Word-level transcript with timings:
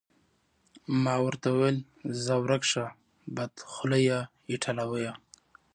ما 1.03 1.15
ورته 1.25 1.47
وویل: 1.51 1.77
ځه 2.23 2.33
ورک 2.43 2.63
شه، 2.71 2.85
بدخولې 3.35 4.03
ایټالویه. 4.51 5.13